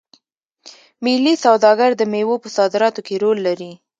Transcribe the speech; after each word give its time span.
ملي 1.05 1.33
سوداګر 1.45 1.89
د 1.95 2.01
میوو 2.11 2.35
په 2.43 2.49
صادراتو 2.57 3.01
کې 3.07 3.15
رول 3.23 3.37
لري. 3.47 3.71